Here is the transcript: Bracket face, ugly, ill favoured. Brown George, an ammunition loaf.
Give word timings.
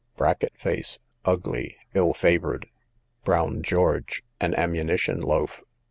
Bracket 0.17 0.53
face, 0.57 0.97
ugly, 1.25 1.75
ill 1.93 2.15
favoured. 2.15 2.67
Brown 3.23 3.61
George, 3.61 4.23
an 4.39 4.55
ammunition 4.55 5.21
loaf. 5.21 5.61